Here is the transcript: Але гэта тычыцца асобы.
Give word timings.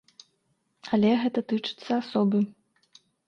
Але 0.97 1.11
гэта 1.25 1.43
тычыцца 1.53 1.91
асобы. 2.01 2.39